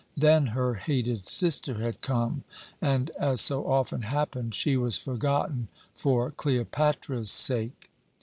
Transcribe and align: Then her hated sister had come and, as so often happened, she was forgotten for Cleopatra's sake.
Then 0.17 0.47
her 0.57 0.73
hated 0.73 1.27
sister 1.27 1.75
had 1.75 2.01
come 2.01 2.43
and, 2.81 3.11
as 3.19 3.39
so 3.39 3.67
often 3.67 4.01
happened, 4.01 4.55
she 4.55 4.75
was 4.75 4.97
forgotten 4.97 5.67
for 5.93 6.31
Cleopatra's 6.31 7.29
sake. 7.29 7.91